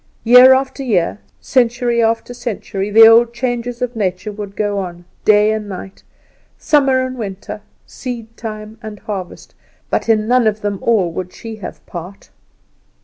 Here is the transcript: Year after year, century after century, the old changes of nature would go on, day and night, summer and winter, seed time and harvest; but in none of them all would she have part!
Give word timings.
Year 0.23 0.53
after 0.55 0.81
year, 0.81 1.19
century 1.39 2.01
after 2.01 2.33
century, 2.33 2.89
the 2.89 3.05
old 3.07 3.35
changes 3.35 3.83
of 3.83 3.95
nature 3.95 4.31
would 4.31 4.55
go 4.55 4.79
on, 4.79 5.05
day 5.25 5.51
and 5.51 5.69
night, 5.69 6.01
summer 6.57 7.05
and 7.05 7.19
winter, 7.19 7.61
seed 7.85 8.35
time 8.35 8.79
and 8.81 8.97
harvest; 9.01 9.53
but 9.91 10.09
in 10.09 10.27
none 10.27 10.47
of 10.47 10.61
them 10.61 10.79
all 10.81 11.11
would 11.11 11.31
she 11.31 11.57
have 11.57 11.85
part! 11.85 12.31